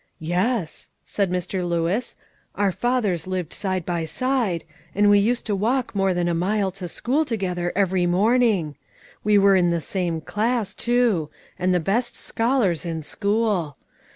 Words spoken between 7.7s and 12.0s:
every morning; we were in the same class, too, and the